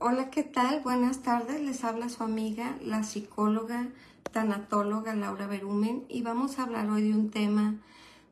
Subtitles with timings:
[0.00, 0.80] Hola, ¿qué tal?
[0.82, 1.60] Buenas tardes.
[1.60, 3.88] Les habla su amiga, la psicóloga,
[4.30, 7.74] tanatóloga Laura Berumen y vamos a hablar hoy de un tema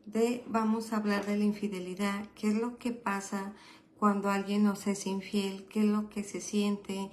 [0.05, 3.53] de, vamos a hablar de la infidelidad, qué es lo que pasa
[3.99, 7.11] cuando alguien nos es infiel, qué es lo que se siente,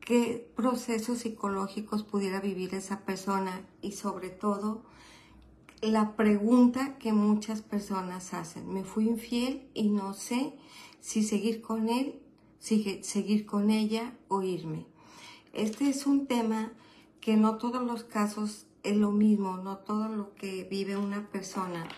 [0.00, 4.82] qué procesos psicológicos pudiera vivir esa persona y sobre todo
[5.80, 10.54] la pregunta que muchas personas hacen, me fui infiel y no sé
[10.98, 12.21] si seguir con él,
[12.62, 14.86] seguir con ella o irme.
[15.52, 16.72] Este es un tema
[17.20, 21.88] que no todos los casos es lo mismo, no todo lo que vive una persona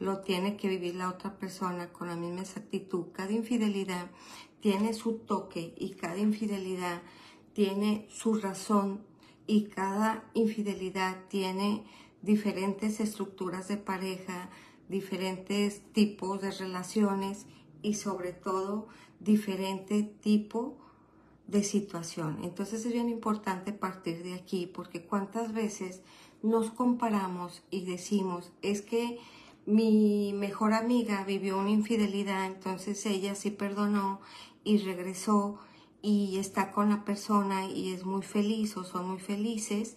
[0.00, 3.06] lo tiene que vivir la otra persona con la misma exactitud.
[3.12, 4.10] Cada infidelidad
[4.60, 7.02] tiene su toque y cada infidelidad
[7.52, 9.00] tiene su razón
[9.46, 11.84] y cada infidelidad tiene
[12.22, 14.50] diferentes estructuras de pareja,
[14.88, 17.46] diferentes tipos de relaciones
[17.82, 18.88] y sobre todo
[19.24, 20.76] diferente tipo
[21.46, 22.38] de situación.
[22.42, 26.02] Entonces es bien importante partir de aquí porque cuántas veces
[26.42, 29.18] nos comparamos y decimos, es que
[29.66, 34.20] mi mejor amiga vivió una infidelidad, entonces ella sí perdonó
[34.62, 35.58] y regresó
[36.02, 39.96] y está con la persona y es muy feliz o son muy felices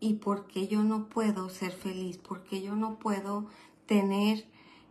[0.00, 3.46] y porque yo no puedo ser feliz, porque yo no puedo
[3.86, 4.46] tener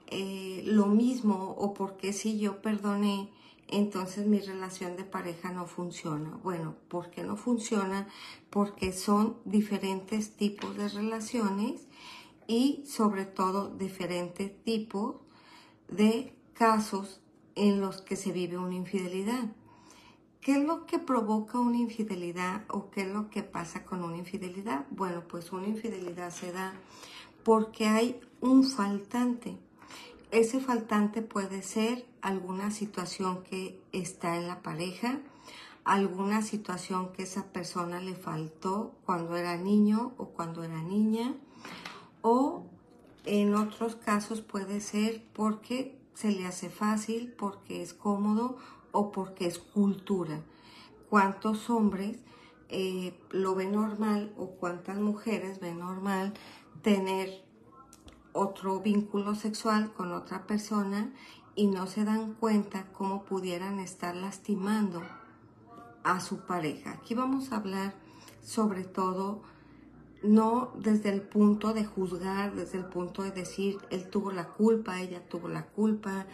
[0.07, 3.29] eh, lo mismo o porque si yo perdoné,
[3.67, 6.37] entonces mi relación de pareja no funciona.
[6.43, 8.07] Bueno, ¿por qué no funciona?
[8.49, 11.87] Porque son diferentes tipos de relaciones
[12.47, 15.15] y sobre todo diferentes tipos
[15.87, 17.21] de casos
[17.55, 19.51] en los que se vive una infidelidad.
[20.41, 24.17] ¿Qué es lo que provoca una infidelidad o qué es lo que pasa con una
[24.17, 24.85] infidelidad?
[24.91, 26.73] Bueno, pues una infidelidad se da
[27.43, 29.57] porque hay un faltante.
[30.29, 35.19] Ese faltante puede ser alguna situación que está en la pareja,
[35.83, 41.35] alguna situación que esa persona le faltó cuando era niño o cuando era niña,
[42.23, 42.65] o
[43.25, 48.57] en otros casos puede ser porque se le hace fácil, porque es cómodo
[48.91, 50.41] o porque es cultura.
[51.11, 52.17] ¿Cuántos hombres
[52.69, 56.33] eh, lo ven normal o cuántas mujeres ven normal
[56.81, 57.45] tener
[58.33, 61.13] otro vínculo sexual con otra persona
[61.55, 65.01] y no se dan cuenta cómo pudieran estar lastimando
[66.03, 66.91] a su pareja?
[66.91, 67.95] Aquí vamos a hablar
[68.41, 69.41] sobre todo
[70.23, 75.01] no desde el punto de juzgar, desde el punto de decir, él tuvo la culpa,
[75.01, 76.25] ella tuvo la culpa,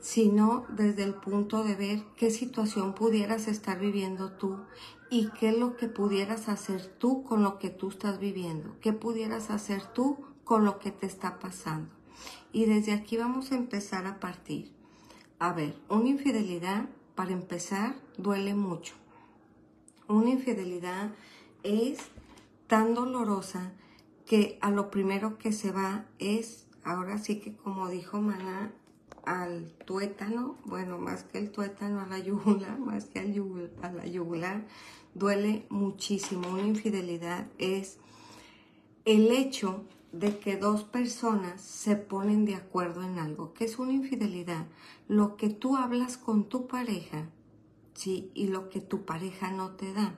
[0.00, 4.58] sino desde el punto de ver qué situación pudieras estar viviendo tú
[5.10, 8.92] y qué es lo que pudieras hacer tú con lo que tú estás viviendo, qué
[8.92, 11.93] pudieras hacer tú con lo que te está pasando.
[12.54, 14.70] Y desde aquí vamos a empezar a partir.
[15.40, 18.94] A ver, una infidelidad, para empezar, duele mucho.
[20.06, 21.10] Una infidelidad
[21.64, 21.98] es
[22.68, 23.72] tan dolorosa
[24.24, 28.72] que a lo primero que se va es, ahora sí que como dijo Maná,
[29.26, 34.64] al tuétano, bueno, más que el tuétano a la yugular, más que a la yugular,
[35.14, 36.50] duele muchísimo.
[36.50, 37.98] Una infidelidad es
[39.04, 39.82] el hecho
[40.18, 43.52] de que dos personas se ponen de acuerdo en algo.
[43.52, 44.66] ¿Qué es una infidelidad?
[45.08, 47.28] Lo que tú hablas con tu pareja,
[47.94, 48.30] ¿sí?
[48.32, 50.14] Y lo que tu pareja no te da.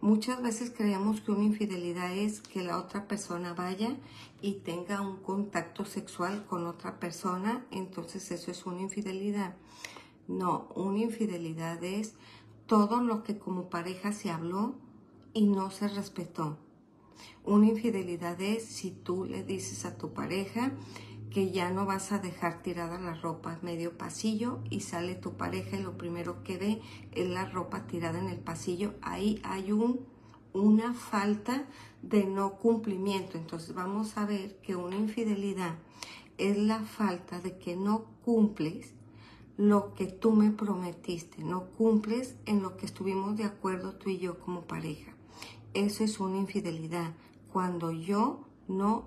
[0.00, 3.96] Muchas veces creemos que una infidelidad es que la otra persona vaya
[4.42, 9.54] y tenga un contacto sexual con otra persona, entonces eso es una infidelidad.
[10.26, 12.14] No, una infidelidad es
[12.66, 14.74] todo lo que como pareja se habló
[15.34, 16.56] y no se respetó.
[17.44, 20.72] Una infidelidad es si tú le dices a tu pareja,
[21.30, 25.76] que ya no vas a dejar tirada la ropa medio pasillo y sale tu pareja
[25.78, 26.82] y lo primero que ve
[27.12, 28.94] es la ropa tirada en el pasillo.
[29.00, 30.00] Ahí hay un,
[30.52, 31.66] una falta
[32.02, 33.38] de no cumplimiento.
[33.38, 35.76] Entonces vamos a ver que una infidelidad
[36.36, 38.94] es la falta de que no cumples
[39.56, 44.18] lo que tú me prometiste, no cumples en lo que estuvimos de acuerdo tú y
[44.18, 45.12] yo como pareja.
[45.72, 47.14] Eso es una infidelidad,
[47.52, 49.04] cuando yo no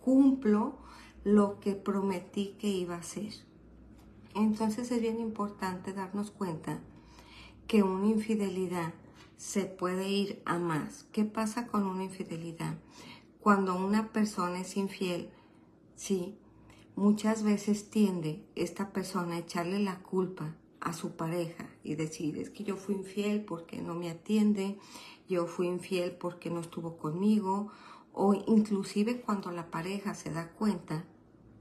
[0.00, 0.78] cumplo
[1.22, 3.32] lo que prometí que iba a hacer.
[4.34, 6.80] Entonces es bien importante darnos cuenta
[7.66, 8.94] que una infidelidad
[9.36, 11.04] se puede ir a más.
[11.12, 12.78] ¿Qué pasa con una infidelidad?
[13.40, 15.30] Cuando una persona es infiel,
[15.94, 16.38] sí,
[16.96, 22.50] muchas veces tiende esta persona a echarle la culpa a su pareja y decir, es
[22.50, 24.78] que yo fui infiel porque no me atiende,
[25.28, 27.72] yo fui infiel porque no estuvo conmigo,
[28.12, 31.06] o inclusive cuando la pareja se da cuenta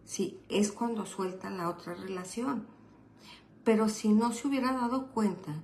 [0.04, 2.68] Sí, es cuando suelta la otra relación.
[3.64, 5.64] Pero si no se hubiera dado cuenta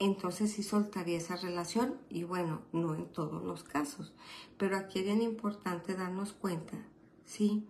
[0.00, 4.14] entonces sí soltaría esa relación y bueno, no en todos los casos,
[4.56, 6.78] pero aquí es importante darnos cuenta,
[7.26, 7.68] ¿sí?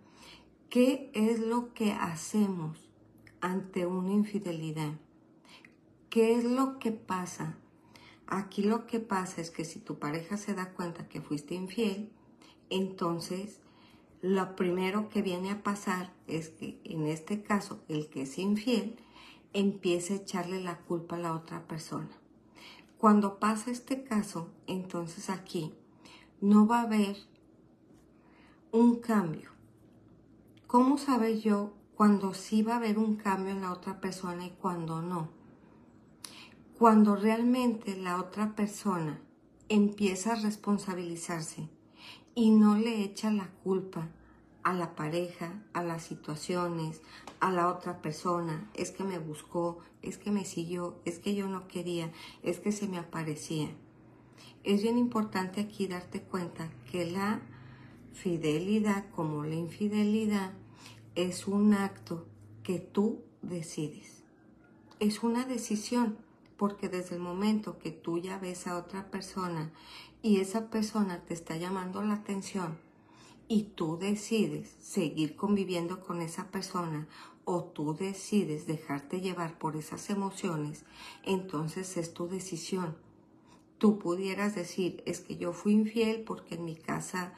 [0.69, 2.89] ¿Qué es lo que hacemos
[3.41, 4.93] ante una infidelidad?
[6.09, 7.57] ¿Qué es lo que pasa?
[8.27, 12.09] Aquí lo que pasa es que si tu pareja se da cuenta que fuiste infiel,
[12.69, 13.59] entonces
[14.21, 18.95] lo primero que viene a pasar es que en este caso el que es infiel
[19.53, 22.11] empieza a echarle la culpa a la otra persona.
[22.97, 25.73] Cuando pasa este caso, entonces aquí
[26.39, 27.17] no va a haber
[28.71, 29.49] un cambio.
[30.67, 34.49] ¿Cómo sabe yo cuando sí va a haber un cambio en la otra persona y
[34.49, 35.29] cuando no?
[36.79, 39.21] Cuando realmente la otra persona
[39.69, 41.69] empieza a responsabilizarse
[42.33, 44.09] y no le echa la culpa
[44.63, 47.03] a la pareja, a las situaciones,
[47.39, 51.47] a la otra persona, es que me buscó, es que me siguió, es que yo
[51.47, 52.11] no quería,
[52.41, 53.69] es que se me aparecía.
[54.63, 57.41] Es bien importante aquí darte cuenta que la
[58.11, 60.53] fidelidad como la infidelidad
[61.15, 62.25] es un acto
[62.63, 64.23] que tú decides.
[64.99, 66.17] Es una decisión,
[66.57, 69.71] porque desde el momento que tú ya ves a otra persona
[70.21, 72.77] y esa persona te está llamando la atención,
[73.47, 77.09] y tú decides seguir conviviendo con esa persona
[77.43, 80.85] o tú decides dejarte llevar por esas emociones,
[81.23, 82.95] entonces es tu decisión.
[83.77, 87.33] Tú pudieras decir, es que yo fui infiel porque en mi casa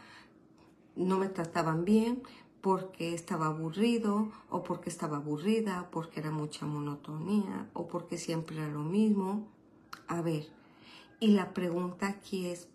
[0.95, 2.21] no me trataban bien,
[2.63, 8.69] porque estaba aburrido o porque estaba aburrida, porque era mucha monotonía o porque siempre era
[8.69, 9.49] lo mismo.
[10.07, 10.47] A ver,
[11.19, 12.69] y la pregunta aquí es,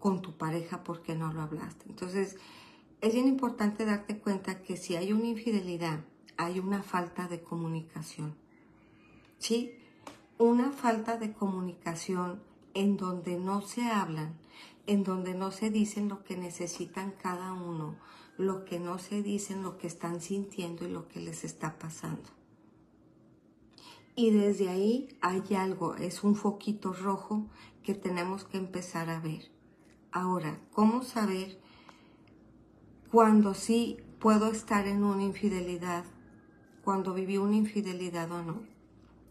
[0.00, 1.84] con tu pareja porque no lo hablaste.
[1.88, 2.36] Entonces,
[3.00, 6.00] es bien importante darte cuenta que si hay una infidelidad,
[6.36, 8.34] hay una falta de comunicación.
[9.38, 9.78] ¿Sí?
[10.36, 12.42] Una falta de comunicación
[12.74, 14.34] en donde no se hablan,
[14.88, 17.94] en donde no se dicen lo que necesitan cada uno,
[18.38, 22.28] lo que no se dicen, lo que están sintiendo y lo que les está pasando.
[24.14, 27.46] Y desde ahí hay algo, es un foquito rojo
[27.82, 29.50] que tenemos que empezar a ver.
[30.10, 31.60] Ahora, ¿cómo saber
[33.10, 36.04] cuando sí puedo estar en una infidelidad,
[36.82, 38.62] cuando viví una infidelidad o no?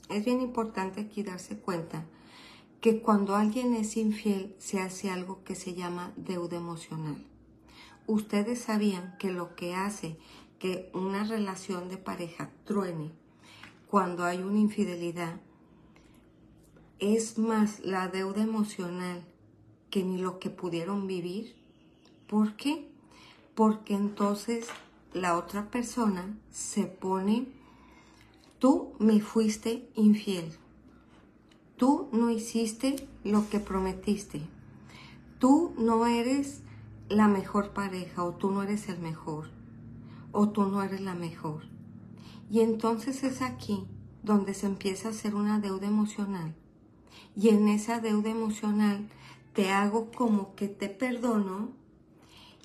[0.10, 2.06] Es bien importante aquí darse cuenta
[2.80, 7.26] que cuando alguien es infiel se hace algo que se llama deuda emocional.
[8.08, 10.18] Ustedes sabían que lo que hace
[10.60, 13.12] que una relación de pareja truene
[13.88, 15.40] cuando hay una infidelidad
[17.00, 19.24] es más la deuda emocional
[19.90, 21.56] que ni lo que pudieron vivir.
[22.28, 22.90] ¿Por qué?
[23.54, 24.68] Porque entonces
[25.14, 27.48] la otra persona se pone,
[28.60, 30.52] tú me fuiste infiel,
[31.78, 34.42] tú no hiciste lo que prometiste,
[35.40, 36.62] tú no eres
[37.10, 39.50] la mejor pareja o tú no eres el mejor
[40.32, 41.64] o tú no eres la mejor.
[42.50, 43.86] Y entonces es aquí
[44.24, 46.56] donde se empieza a hacer una deuda emocional.
[47.36, 49.08] Y en esa deuda emocional
[49.54, 51.70] te hago como que te perdono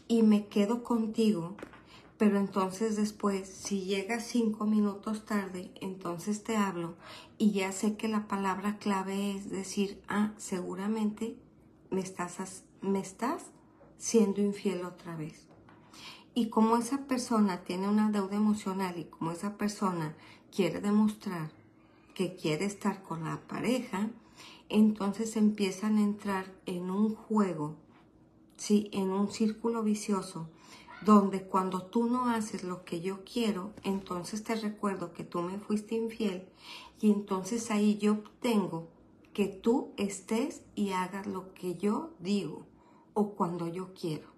[0.08, 1.56] y me quedo contigo,
[2.18, 6.96] pero entonces después, si llegas cinco minutos tarde, entonces te hablo
[7.38, 11.36] y ya sé que la palabra clave es decir, ah, seguramente
[11.90, 13.44] me estás, me estás
[14.00, 15.46] siendo infiel otra vez.
[16.34, 20.16] Y como esa persona tiene una deuda emocional y como esa persona
[20.50, 21.50] quiere demostrar
[22.14, 24.08] que quiere estar con la pareja,
[24.68, 27.76] entonces empiezan a entrar en un juego,
[28.56, 28.88] ¿sí?
[28.92, 30.48] en un círculo vicioso,
[31.04, 35.58] donde cuando tú no haces lo que yo quiero, entonces te recuerdo que tú me
[35.58, 36.48] fuiste infiel
[37.00, 38.88] y entonces ahí yo obtengo
[39.34, 42.69] que tú estés y hagas lo que yo digo
[43.14, 44.28] o cuando yo quiero.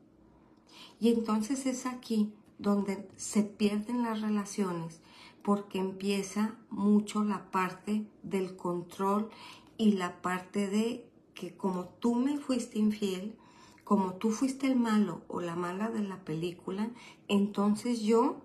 [1.01, 5.01] Y entonces es aquí donde se pierden las relaciones
[5.43, 9.31] porque empieza mucho la parte del control
[9.77, 13.37] y la parte de que como tú me fuiste infiel,
[13.85, 16.91] como tú fuiste el malo o la mala de la película,
[17.27, 18.41] entonces yo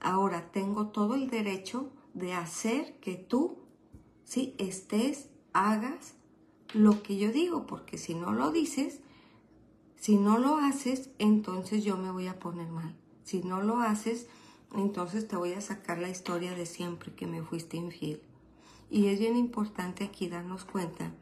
[0.00, 3.58] ahora tengo todo el derecho de hacer que tú,
[4.24, 6.14] si estés, hagas
[6.74, 9.00] lo que yo digo, porque si no lo dices,
[9.98, 12.94] si no lo haces, entonces yo me voy a poner mal.
[13.24, 14.26] Si no lo haces,
[14.74, 18.22] entonces te voy a sacar la historia de siempre que me fuiste infiel.
[18.90, 21.12] Y es bien importante aquí darnos cuenta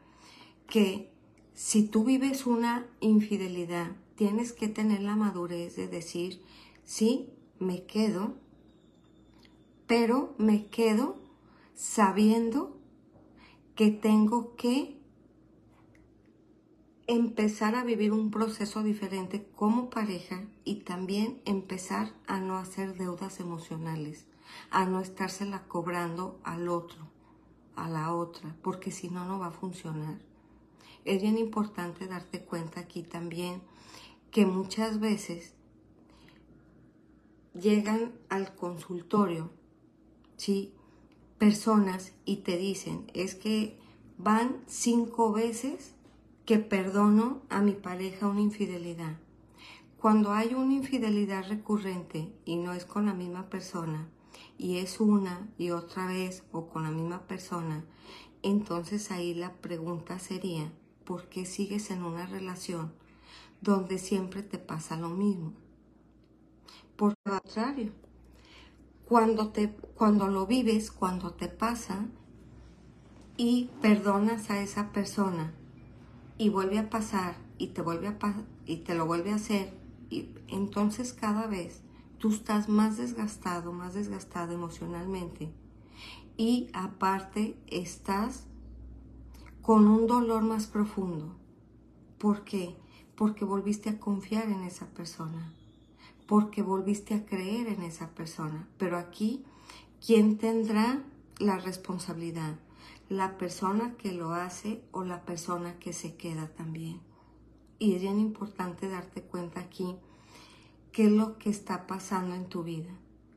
[0.67, 1.11] que
[1.53, 6.41] si tú vives una infidelidad, tienes que tener la madurez de decir,
[6.83, 7.29] sí,
[7.59, 8.35] me quedo,
[9.87, 11.17] pero me quedo
[11.73, 12.77] sabiendo
[13.75, 14.96] que tengo que
[17.07, 23.39] empezar a vivir un proceso diferente como pareja y también empezar a no hacer deudas
[23.39, 24.25] emocionales,
[24.71, 27.07] a no estársela cobrando al otro,
[27.77, 30.19] a la otra, porque si no, no va a funcionar.
[31.05, 33.61] Es bien importante darte cuenta aquí también
[34.29, 35.53] que muchas veces
[37.53, 39.49] llegan al consultorio,
[40.35, 40.73] ¿sí?
[41.37, 43.79] Personas y te dicen, es que
[44.17, 45.93] van cinco veces
[46.47, 49.17] que perdono a mi pareja una infidelidad.
[49.99, 54.07] Cuando hay una infidelidad recurrente y no es con la misma persona,
[54.57, 57.83] y es una y otra vez o con la misma persona,
[58.43, 60.71] entonces ahí la pregunta sería,
[61.03, 62.93] ¿por qué sigues en una relación
[63.59, 65.51] donde siempre te pasa lo mismo?
[66.95, 67.91] Por lo contrario,
[69.05, 72.05] cuando, te, cuando lo vives, cuando te pasa
[73.35, 75.53] y perdonas a esa persona,
[76.37, 78.17] y vuelve a pasar y te vuelve a
[78.65, 79.73] y te lo vuelve a hacer
[80.09, 81.81] y entonces cada vez
[82.17, 85.51] tú estás más desgastado, más desgastado emocionalmente
[86.37, 88.45] y aparte estás
[89.61, 91.35] con un dolor más profundo.
[92.19, 92.75] ¿Por qué?
[93.15, 95.51] Porque volviste a confiar en esa persona,
[96.27, 98.67] porque volviste a creer en esa persona.
[98.77, 99.43] Pero aquí,
[100.05, 101.03] ¿quién tendrá
[101.39, 102.55] la responsabilidad?
[103.09, 106.99] La persona que lo hace o la persona que se queda también.
[107.79, 109.95] Y es bien importante darte cuenta aquí
[110.91, 112.91] qué es lo que está pasando en tu vida.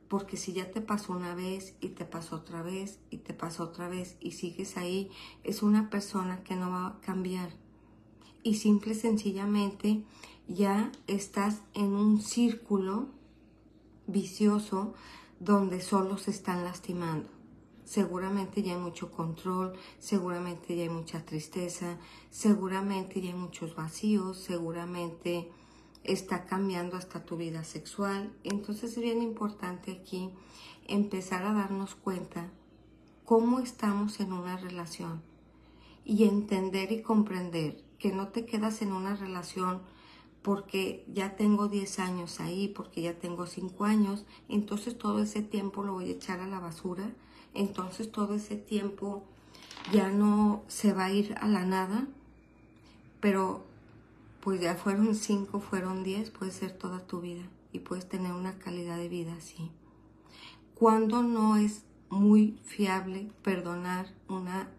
[0.09, 3.63] Porque si ya te pasó una vez y te pasó otra vez y te pasó
[3.63, 5.09] otra vez y sigues ahí,
[5.43, 7.51] es una persona que no va a cambiar.
[8.43, 10.03] Y simple y sencillamente
[10.47, 13.07] ya estás en un círculo
[14.07, 14.93] vicioso
[15.39, 17.40] donde solo se están lastimando
[17.91, 21.97] seguramente ya hay mucho control, seguramente ya hay mucha tristeza,
[22.29, 25.51] seguramente ya hay muchos vacíos, seguramente
[26.05, 28.31] está cambiando hasta tu vida sexual.
[28.45, 30.29] Entonces es bien importante aquí
[30.87, 32.49] empezar a darnos cuenta
[33.25, 35.21] cómo estamos en una relación
[36.05, 39.81] y entender y comprender que no te quedas en una relación
[40.41, 45.83] porque ya tengo 10 años ahí, porque ya tengo 5 años, entonces todo ese tiempo
[45.83, 47.11] lo voy a echar a la basura
[47.53, 49.23] entonces todo ese tiempo
[49.91, 52.07] ya no se va a ir a la nada,
[53.19, 53.63] pero
[54.41, 58.57] pues ya fueron cinco, fueron diez, puede ser toda tu vida y puedes tener una
[58.57, 59.71] calidad de vida así.
[60.75, 64.69] Cuando no es muy fiable perdonar una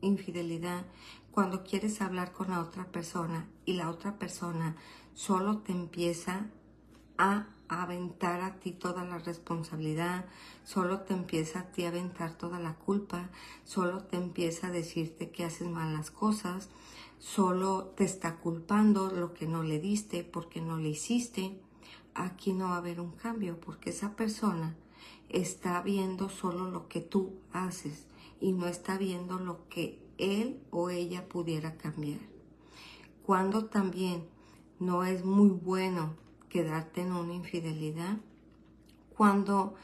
[0.00, 0.84] infidelidad,
[1.30, 4.76] cuando quieres hablar con la otra persona y la otra persona
[5.16, 6.46] solo te empieza
[7.16, 10.26] a aventar a ti toda la responsabilidad,
[10.62, 13.30] solo te empieza a ti a aventar toda la culpa,
[13.64, 16.68] solo te empieza a decirte que haces malas cosas,
[17.18, 21.58] solo te está culpando lo que no le diste porque no le hiciste,
[22.14, 24.76] aquí no va a haber un cambio porque esa persona
[25.30, 28.06] está viendo solo lo que tú haces
[28.38, 32.20] y no está viendo lo que él o ella pudiera cambiar.
[33.24, 34.35] Cuando también
[34.78, 36.14] no es muy bueno
[36.48, 38.18] quedarte en una infidelidad.
[39.16, 39.74] Cuando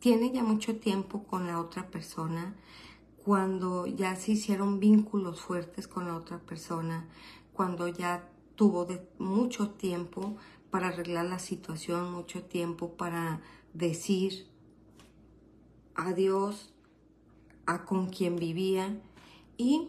[0.00, 2.54] tiene ya mucho tiempo con la otra persona,
[3.24, 7.08] cuando ya se hicieron vínculos fuertes con la otra persona,
[7.52, 10.36] cuando ya tuvo de mucho tiempo
[10.70, 13.40] para arreglar la situación, mucho tiempo para
[13.72, 14.46] decir
[15.94, 16.74] adiós
[17.66, 19.00] a con quien vivía
[19.56, 19.88] y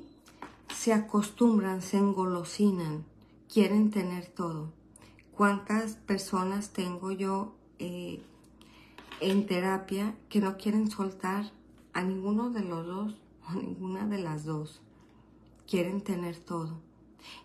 [0.73, 3.05] se acostumbran, se engolosinan,
[3.55, 4.73] quieren tener todo
[5.31, 8.21] cuántas personas tengo yo eh,
[9.21, 11.53] en terapia que no quieren soltar
[11.93, 13.15] a ninguno de los dos
[13.47, 14.81] o ninguna de las dos.
[15.69, 16.81] Quieren tener todo.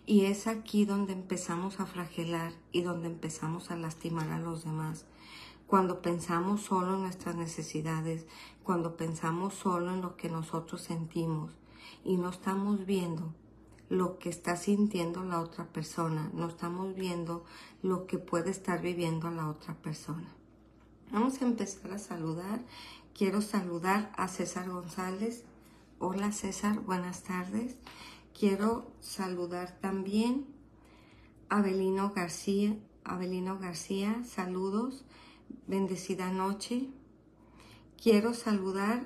[0.05, 5.05] Y es aquí donde empezamos a fragelar y donde empezamos a lastimar a los demás.
[5.65, 8.25] Cuando pensamos solo en nuestras necesidades,
[8.63, 11.53] cuando pensamos solo en lo que nosotros sentimos
[12.03, 13.33] y no estamos viendo
[13.91, 17.43] lo que está sintiendo la otra persona, no estamos viendo
[17.81, 20.33] lo que puede estar viviendo la otra persona.
[21.11, 22.61] Vamos a empezar a saludar.
[23.13, 25.43] Quiero saludar a César González.
[25.99, 27.75] Hola César, buenas tardes.
[28.33, 30.45] Quiero saludar también
[31.49, 32.77] a Abelino García.
[33.03, 35.03] Abelino García, saludos.
[35.67, 36.87] Bendecida noche.
[38.01, 39.05] Quiero saludar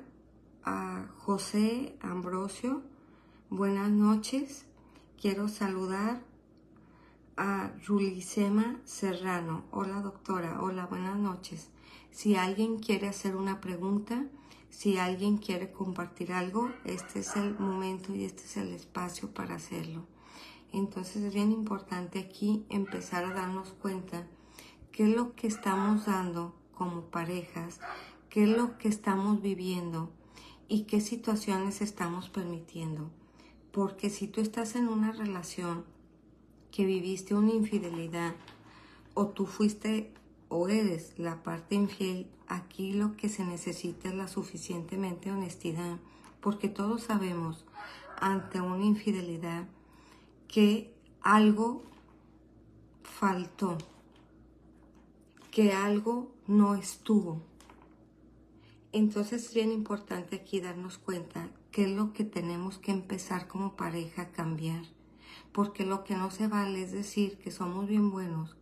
[0.64, 2.84] a José Ambrosio.
[3.50, 4.68] Buenas noches.
[5.20, 6.22] Quiero saludar
[7.38, 9.64] a Rulicema Serrano.
[9.72, 11.70] Hola doctora, hola, buenas noches.
[12.12, 14.26] Si alguien quiere hacer una pregunta,
[14.76, 19.56] Si alguien quiere compartir algo, este es el momento y este es el espacio para
[19.56, 20.06] hacerlo.
[20.74, 24.28] Entonces es bien importante aquí empezar a darnos cuenta
[24.92, 27.80] qué es lo que estamos dando como parejas,
[28.30, 30.12] qué es lo que estamos viviendo
[30.68, 33.10] y qué situaciones estamos permitiendo.
[33.76, 35.84] Porque si tú estás en una relación
[36.72, 38.34] que viviste una infidelidad
[39.16, 40.14] o tú fuiste
[40.48, 45.98] o eres la parte infiel, aquí lo que se necesita es la suficientemente honestidad,
[46.40, 47.66] porque todos sabemos
[48.22, 49.68] ante una infidelidad
[50.48, 51.84] que algo
[53.04, 53.78] faltó,
[55.52, 57.42] que algo no estuvo.
[58.96, 63.76] Entonces es bien importante aquí darnos cuenta qué es lo que tenemos que empezar como
[63.76, 64.84] pareja a cambiar,
[65.52, 68.56] porque lo que no se vale es decir que somos bien buenos,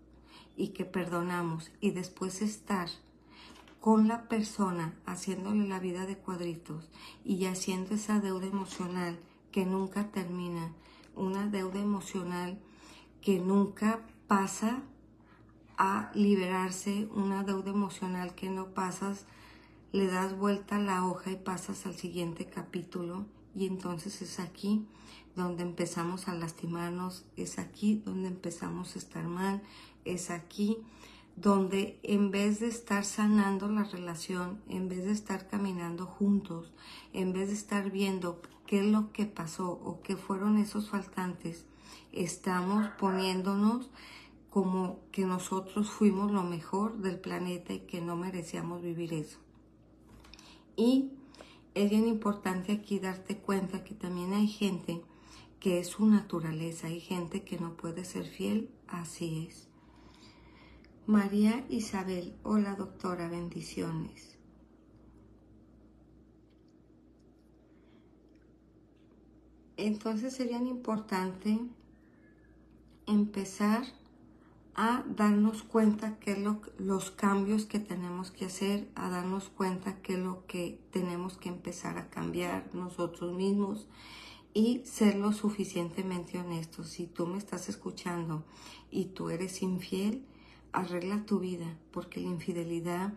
[0.57, 2.89] y que perdonamos y después estar
[3.79, 6.89] con la persona haciéndole la vida de cuadritos
[7.23, 9.19] y haciendo esa deuda emocional
[9.51, 10.73] que nunca termina,
[11.15, 12.57] una deuda emocional
[13.21, 14.81] que nunca pasa
[15.77, 19.27] a liberarse, una deuda emocional que no pasas,
[19.93, 24.88] le das vuelta a la hoja y pasas al siguiente capítulo y entonces es aquí
[25.35, 29.62] donde empezamos a lastimarnos, es aquí donde empezamos a estar mal,
[30.03, 30.79] es aquí
[31.35, 36.73] donde en vez de estar sanando la relación, en vez de estar caminando juntos,
[37.13, 41.65] en vez de estar viendo qué es lo que pasó o qué fueron esos faltantes,
[42.12, 43.91] estamos poniéndonos
[44.50, 49.42] como que nosotros fuimos lo mejor del planeta y que no merecíamos vivir eso.
[50.75, 51.12] Y
[51.75, 55.01] es bien importante aquí darte cuenta que también hay gente
[55.60, 59.70] que es su naturaleza, hay gente que no puede ser fiel, así es.
[61.06, 64.38] María Isabel, hola doctora, bendiciones.
[69.77, 71.60] Entonces sería importante
[73.06, 73.83] empezar
[74.75, 80.01] a darnos cuenta qué es lo, los cambios que tenemos que hacer, a darnos cuenta
[80.01, 83.88] qué es lo que tenemos que empezar a cambiar nosotros mismos
[84.53, 86.90] y ser lo suficientemente honestos.
[86.90, 88.44] Si tú me estás escuchando
[88.90, 90.25] y tú eres infiel,
[90.72, 93.14] arregla tu vida, porque la infidelidad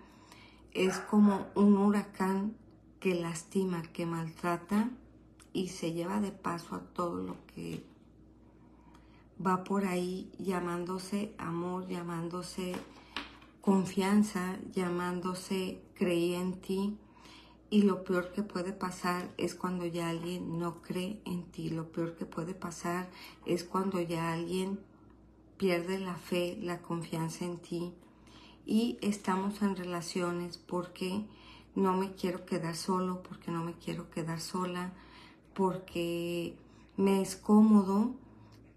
[0.72, 2.54] es como un huracán
[3.00, 4.90] que lastima, que maltrata
[5.52, 7.82] y se lleva de paso a todo lo que
[9.44, 12.74] va por ahí llamándose amor, llamándose
[13.60, 16.98] confianza, llamándose creí en ti.
[17.68, 21.70] Y lo peor que puede pasar es cuando ya alguien no cree en ti.
[21.70, 23.10] Lo peor que puede pasar
[23.44, 24.78] es cuando ya alguien
[25.56, 27.92] pierde la fe, la confianza en ti
[28.66, 31.24] y estamos en relaciones porque
[31.76, 34.92] no me quiero quedar solo, porque no me quiero quedar sola,
[35.54, 36.56] porque
[36.96, 38.16] me es cómodo,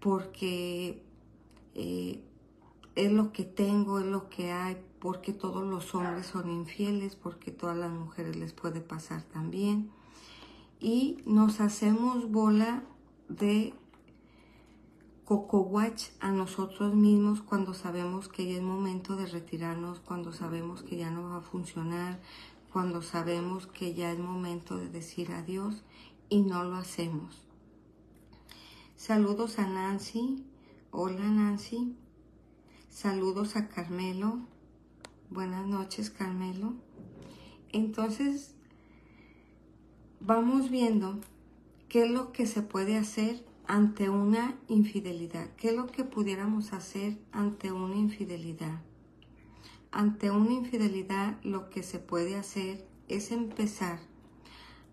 [0.00, 1.02] porque
[1.74, 2.20] eh,
[2.94, 7.50] es lo que tengo, es lo que hay, porque todos los hombres son infieles, porque
[7.50, 9.90] todas las mujeres les puede pasar también.
[10.80, 12.82] Y nos hacemos bola
[13.28, 13.74] de
[15.24, 20.82] Coco Watch a nosotros mismos cuando sabemos que ya es momento de retirarnos, cuando sabemos
[20.82, 22.18] que ya no va a funcionar,
[22.72, 25.84] cuando sabemos que ya es momento de decir adiós
[26.28, 27.49] y no lo hacemos.
[29.00, 30.44] Saludos a Nancy.
[30.90, 31.96] Hola Nancy.
[32.90, 34.40] Saludos a Carmelo.
[35.30, 36.74] Buenas noches Carmelo.
[37.72, 38.54] Entonces,
[40.20, 41.18] vamos viendo
[41.88, 45.48] qué es lo que se puede hacer ante una infidelidad?
[45.56, 48.82] ¿Qué es lo que pudiéramos hacer ante una infidelidad?
[49.92, 53.98] Ante una infidelidad lo que se puede hacer es empezar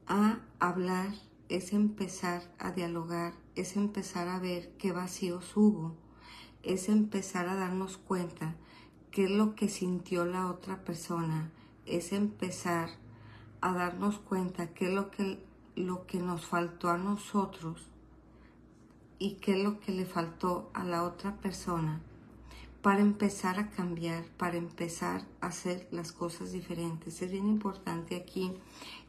[0.08, 1.14] a hablar,
[1.50, 5.96] es empezar a dialogar, es empezar a ver qué vacíos hubo,
[6.64, 8.56] es empezar a darnos cuenta
[9.12, 11.52] qué es lo que sintió la otra persona,
[11.86, 12.90] es empezar
[13.62, 15.40] a darnos cuenta qué es lo que,
[15.76, 17.88] lo que nos faltó a nosotros
[19.20, 22.02] y qué es lo que le faltó a la otra persona
[22.82, 27.22] para empezar a cambiar, para empezar a hacer las cosas diferentes.
[27.22, 28.54] Es bien importante aquí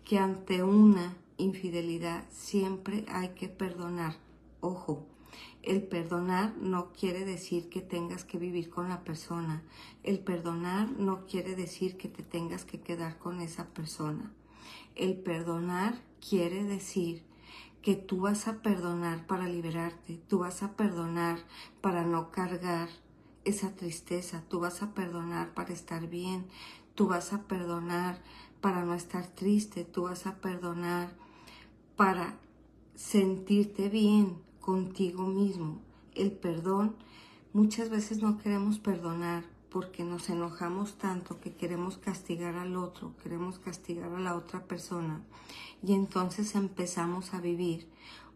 [0.05, 4.16] que ante una infidelidad siempre hay que perdonar.
[4.61, 5.07] Ojo,
[5.62, 9.62] el perdonar no quiere decir que tengas que vivir con la persona.
[10.03, 14.33] El perdonar no quiere decir que te tengas que quedar con esa persona.
[14.94, 17.22] El perdonar quiere decir
[17.83, 21.38] que tú vas a perdonar para liberarte, tú vas a perdonar
[21.81, 22.88] para no cargar
[23.44, 26.46] esa tristeza, tú vas a perdonar para estar bien,
[26.94, 28.20] tú vas a perdonar
[28.61, 31.12] para no estar triste, tú vas a perdonar
[31.99, 32.39] para
[32.95, 35.81] sentirte bien contigo mismo.
[36.15, 36.95] El perdón,
[37.53, 43.59] muchas veces no queremos perdonar porque nos enojamos tanto que queremos castigar al otro, queremos
[43.59, 45.23] castigar a la otra persona
[45.83, 47.89] y entonces empezamos a vivir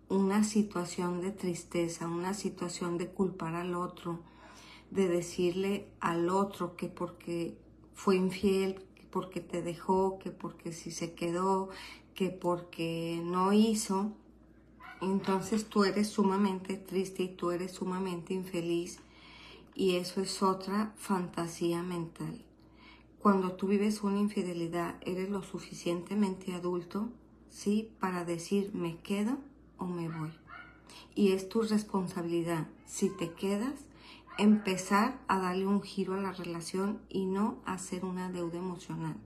[0.09, 4.19] una situación de tristeza, una situación de culpar al otro,
[4.91, 7.57] de decirle al otro que porque
[7.95, 11.69] fue infiel, porque te dejó, que porque si se quedó,
[12.15, 14.13] que porque no hizo,
[15.01, 18.99] entonces tú eres sumamente triste y tú eres sumamente infeliz
[19.75, 22.45] y eso es otra fantasía mental.
[23.19, 27.09] Cuando tú vives una infidelidad, eres lo suficientemente adulto,
[27.51, 27.91] ¿sí?
[28.01, 29.39] Para decir me quedo
[29.79, 30.33] o me voy.
[31.15, 33.75] Y es tu responsabilidad, si te quedas,
[34.39, 39.17] empezar a darle un giro a la relación y no hacer una deuda emocional.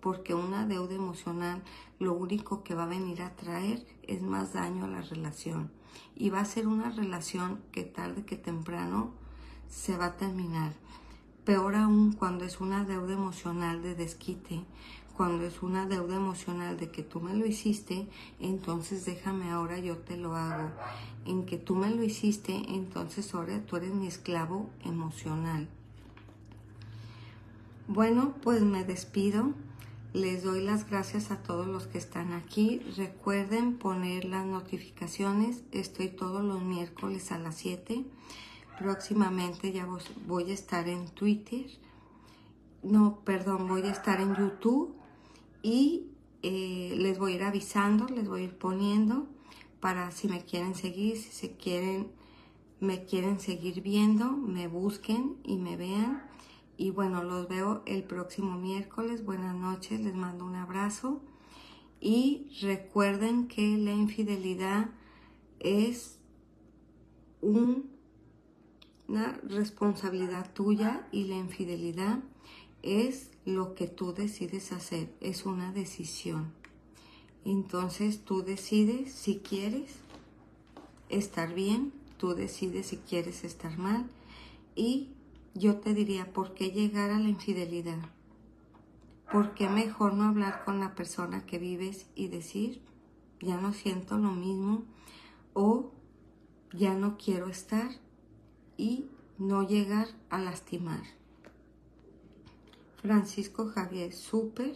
[0.00, 1.62] Porque una deuda emocional
[1.98, 5.70] lo único que va a venir a traer es más daño a la relación.
[6.16, 9.12] Y va a ser una relación que tarde que temprano
[9.68, 10.72] se va a terminar.
[11.44, 14.64] Peor aún cuando es una deuda emocional de desquite,
[15.16, 18.08] cuando es una deuda emocional de que tú me lo hiciste,
[18.40, 20.70] entonces déjame ahora yo te lo hago.
[21.24, 25.68] En que tú me lo hiciste, entonces ahora tú eres mi esclavo emocional.
[27.86, 29.52] Bueno, pues me despido.
[30.12, 32.80] Les doy las gracias a todos los que están aquí.
[32.96, 35.62] Recuerden poner las notificaciones.
[35.72, 38.04] Estoy todos los miércoles a las 7.
[38.78, 39.86] Próximamente ya
[40.26, 41.66] voy a estar en Twitter.
[42.82, 44.94] No, perdón, voy a estar en YouTube
[45.64, 46.10] y
[46.42, 49.26] eh, les voy a ir avisando, les voy a ir poniendo
[49.80, 52.12] para si me quieren seguir, si se quieren,
[52.80, 56.22] me quieren seguir viendo, me busquen y me vean.
[56.76, 59.24] Y bueno, los veo el próximo miércoles.
[59.24, 61.22] Buenas noches, les mando un abrazo.
[61.98, 64.90] Y recuerden que la infidelidad
[65.60, 66.18] es
[67.40, 67.94] un
[69.06, 72.20] una responsabilidad tuya y la infidelidad
[72.84, 76.52] es lo que tú decides hacer, es una decisión.
[77.44, 79.96] Entonces tú decides si quieres
[81.08, 84.06] estar bien, tú decides si quieres estar mal
[84.76, 85.08] y
[85.54, 87.98] yo te diría, ¿por qué llegar a la infidelidad?
[89.32, 92.80] ¿Por qué mejor no hablar con la persona que vives y decir,
[93.40, 94.84] ya no siento lo mismo
[95.54, 95.90] o
[96.72, 97.90] ya no quiero estar?
[98.76, 99.06] y
[99.38, 101.02] no llegar a lastimar.
[103.04, 104.74] Francisco Javier, súper,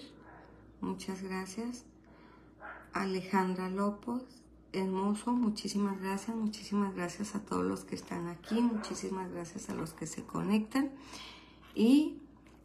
[0.83, 1.87] muchas gracias.
[2.93, 4.23] Alejandra López,
[4.75, 9.95] hermoso, muchísimas gracias, muchísimas gracias a todos los que están aquí, muchísimas gracias a los
[9.95, 10.91] que se conectan
[11.75, 12.19] y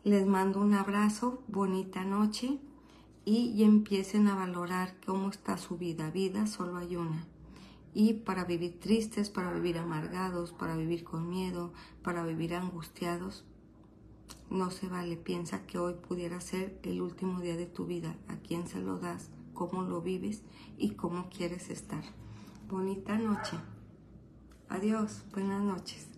[0.04, 2.60] les mando un abrazo, bonita noche
[3.24, 6.12] y empiecen a valorar cómo está su vida.
[6.12, 7.26] Vida solo hay una
[7.94, 11.72] y para vivir tristes, para vivir amargados, para vivir con miedo,
[12.02, 13.46] para vivir angustiados.
[14.50, 18.16] No se vale, piensa que hoy pudiera ser el último día de tu vida.
[18.28, 19.30] ¿A quién se lo das?
[19.54, 20.44] ¿Cómo lo vives?
[20.78, 22.04] ¿Y cómo quieres estar?
[22.70, 23.58] Bonita noche.
[24.70, 26.13] Adiós, buenas noches.